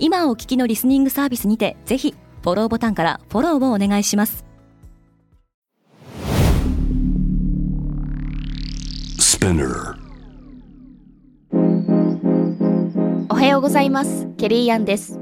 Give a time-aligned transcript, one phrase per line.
[0.00, 4.44] 今お聞きのリスニングサービスにてぜひフォローボタンからフォローをお願いします。
[13.28, 14.28] おはようございます。
[14.36, 15.18] ケリーアンです。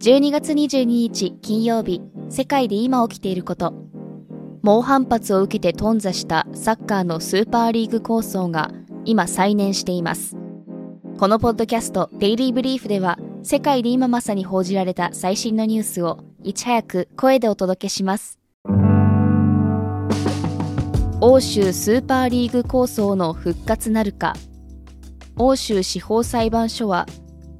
[0.00, 3.72] 12月22日金曜日世界で今起きていること。
[4.62, 8.72] 猛反発を受けて頓挫したサッカーのスーパーリーグ構想が
[9.04, 10.36] 今再燃しています。
[11.18, 18.38] このポッドキャストデイリーブリーフでは世界で今まさに報じられた最新のニュースをいち早く声でお届けします。
[21.20, 24.34] 欧州スーパーリーグ構想の復活なるか。
[25.36, 27.06] 欧州司法裁判所は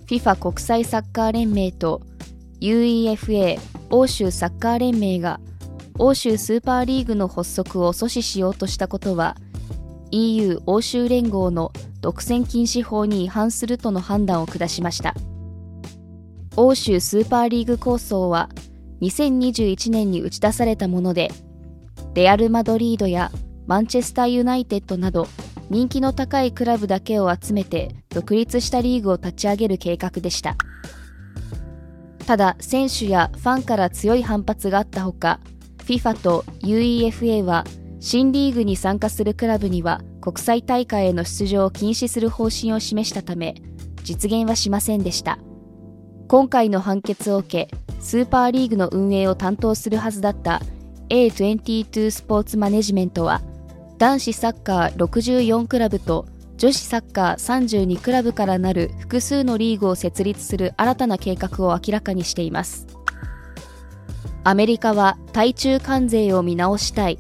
[0.06, 2.02] FIFA 国際サッカー連盟と
[2.60, 5.40] UEFA 欧州サッカー連盟が
[5.98, 9.36] 欧州スーパーリーグの発足を阻止しようとしたことは
[10.10, 15.14] EU 欧州連合の独占禁止法に違反するとの判断を下しました。
[16.60, 18.48] 欧州スーパーリーグ構想は
[19.00, 21.30] 2021年に打ち出されたもので
[22.14, 23.30] レアル・マドリードや
[23.68, 25.28] マンチェスター・ユナイテッドなど
[25.70, 30.56] 人気の高いクラブだけを集めて独立したリーグを立ち上げる計画でした。
[32.26, 35.38] ただ選手やファンから強い反発があったほか
[35.84, 37.62] FIFA と UEFA は
[38.00, 43.54] 新リーグに参加するクラブには国際大会への出場を禁止する方針を示したため
[44.02, 45.38] 実現はしませんでした。
[46.28, 50.60] 今回の判決を受けスーパーリーグの運営を担当するはずだった
[51.08, 53.40] A22 スポーツマネジメントは
[53.96, 56.26] 男子サッカー64クラブと
[56.58, 62.86] 女子サッカー32クラブからなる複数のリーグを設立する新たな計画を明らかにしています。
[64.44, 67.18] アメリカは対中関税を見直したい。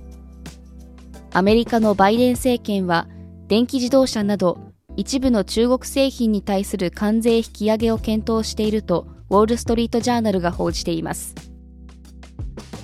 [1.32, 3.06] アメリカのバイデン政権は
[3.46, 4.67] 電気自動車など
[4.98, 11.36] 一部の中国製品に対する関税引き上げを検討しているとウォール・ストリート・ジャーナルが報じています。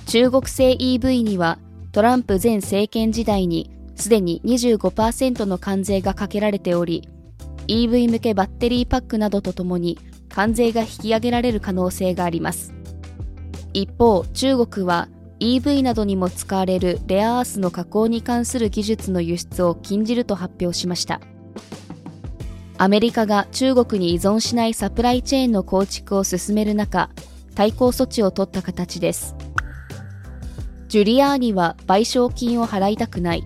[0.05, 1.59] 中国製 EV には
[1.91, 7.09] トランプ前政権時代にすでに25%の関税がかけられており
[7.67, 9.99] EV 向けバッテリーパックなどとともに
[10.29, 12.73] 関税が引き上げられる可能性があります。
[13.73, 15.09] 一方中国は
[15.41, 21.19] EV などにも使われるレアアースの加工に関する技術の輸出を禁じると発表しました。
[22.77, 27.09] アメリカが中国に依存しないサプライチェーンの構築を進める中
[27.55, 29.35] 対抗措置を取った形です。
[30.89, 33.43] ジュリアーニは賠償金を払いたくない。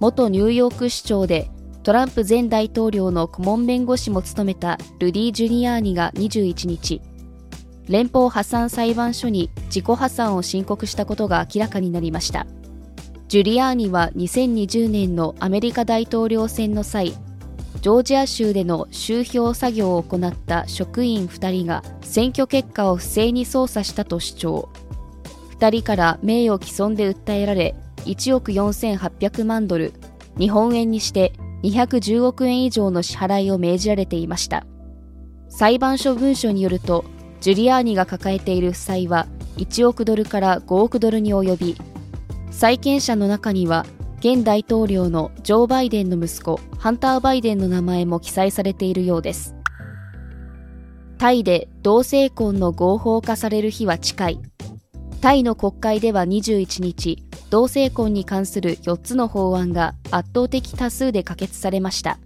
[0.00, 1.50] 元ニューヨーク市長で
[1.82, 7.00] トランプ前大統領の顧問弁護士も務めたルディ・ジュニアーニが21日
[7.88, 12.46] 連邦破産裁判所に自己破産を申告したことが明らかになりました。
[13.28, 17.14] ジュリアーニは2020年のアメリカ大統領選の際
[17.80, 24.68] ジョージア州での集票作業を行った職員2人が選挙結果を不正に操作したと主張。
[25.58, 27.74] 2人から名誉毀損で訴えられ
[28.04, 29.94] 1億4800万ドル
[30.38, 31.32] 日本円にして
[31.62, 34.66] 210億円以上の支払いを命じられていました。
[35.48, 37.04] 裁判所文書によると
[37.40, 39.26] ジュリアーニが抱えている負債は
[39.56, 41.76] 1億ドルから5億ドルに及び
[42.50, 43.86] 債権者の中には
[44.20, 49.54] 現大統領のジョー・バイデンの息子ハンター・バイデンの名前も記載されているようです。
[51.16, 54.40] タイで同性婚の合法化される日は近い。
[55.22, 62.18] タイの国会では21日同性婚に関する4つの法案が圧倒的多数で可決されました。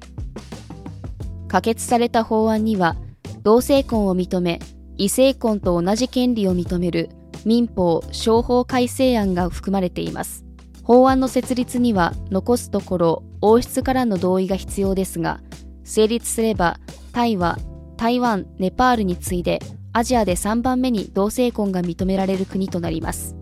[1.46, 2.96] 可決された法案には
[3.44, 4.58] 同性婚を認め
[4.98, 7.10] 異性婚と同じ権利を認める
[7.44, 10.43] 民法商法改正案が含まれています。
[10.84, 15.40] 法案の設立には残すところ王室からの同意が必要ですが
[15.82, 16.78] 成立すれば
[17.12, 17.58] タイは
[17.96, 19.60] 台湾ネパールに次いで
[19.92, 23.36] アジアで3番目に同性婚が認められる国となります。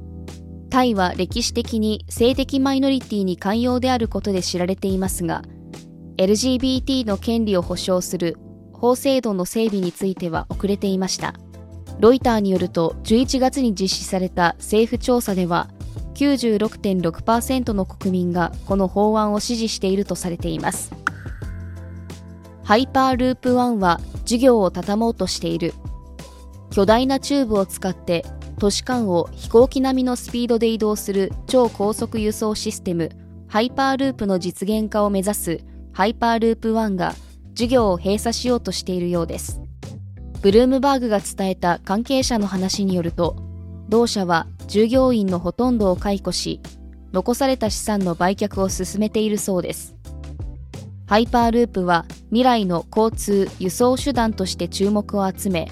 [0.69, 5.43] タイは歴史的に性的マイノリティに寛容であることで知られていますが
[6.19, 8.37] LGBT の権利を保障する
[8.73, 11.35] 法制度の整備については遅れていました。
[12.01, 15.69] ロイターによると11月に実施された政府調査では
[16.15, 20.93] 96.6%の国民がこの法案を支持しているとされています。
[22.65, 25.75] ハイパーループ1は事業を畳もうとしている。
[26.71, 28.25] 巨大なチューブを使って
[28.59, 33.11] 都市間を飛行機並みのスピードで移動する超高速輸送システム
[33.49, 35.61] ハイパーループの実現化を目指す
[35.93, 37.15] ハイパーループ1が
[37.53, 39.61] 事業を閉鎖しようとしているようです。
[40.41, 43.37] ブルームバーグが伝えた関係者の話によると
[43.89, 46.61] 同社は従業員のほとんどを解雇し
[47.13, 49.95] 残された資産の売却を進めているそうです。
[51.07, 55.71] ハイパーループは未来の交通・輸送手段として注目を集め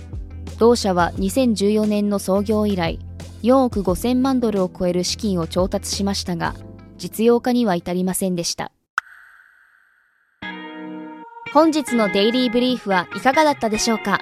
[0.59, 2.99] 同社は2014年の創業以来
[3.43, 6.55] 4億5000万ドルを超える資金を調達しましたが
[6.99, 8.71] 実用化には至りませんでした。
[11.55, 14.21] 本日のデイリーブリーフはいかがだったでしょうか？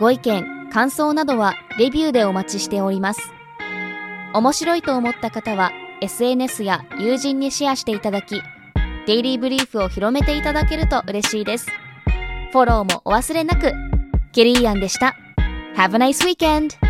[0.00, 3.20] ご意見、感想などはレビューでお待ちしております。
[4.32, 8.40] 面白いと思った方は SNS や友人にシェアしていただき
[9.06, 11.66] デイリーブリーフを広めていただけると嬉しいです。
[12.52, 13.72] フォローもお忘れなく。
[14.32, 15.16] ケリーアンでした。
[15.74, 16.89] Have a nice weekend!